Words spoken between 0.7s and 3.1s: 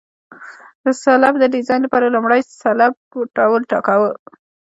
د سلب د ډیزاین لپاره لومړی د سلب